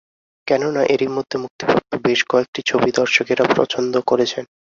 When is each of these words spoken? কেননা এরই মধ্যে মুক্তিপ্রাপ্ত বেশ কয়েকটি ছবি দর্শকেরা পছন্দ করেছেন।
কেননা 0.47 0.81
এরই 0.93 1.09
মধ্যে 1.15 1.35
মুক্তিপ্রাপ্ত 1.37 1.91
বেশ 2.05 2.19
কয়েকটি 2.31 2.59
ছবি 2.69 2.89
দর্শকেরা 2.99 3.43
পছন্দ 3.57 3.93
করেছেন। 4.09 4.43